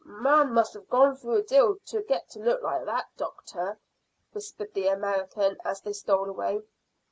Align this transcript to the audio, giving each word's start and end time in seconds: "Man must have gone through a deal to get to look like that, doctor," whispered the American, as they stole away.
"Man 0.03 0.51
must 0.51 0.73
have 0.73 0.89
gone 0.89 1.15
through 1.15 1.35
a 1.35 1.41
deal 1.43 1.75
to 1.85 2.01
get 2.01 2.27
to 2.29 2.39
look 2.39 2.63
like 2.63 2.85
that, 2.85 3.05
doctor," 3.17 3.77
whispered 4.31 4.73
the 4.73 4.87
American, 4.87 5.57
as 5.63 5.79
they 5.81 5.93
stole 5.93 6.27
away. 6.27 6.63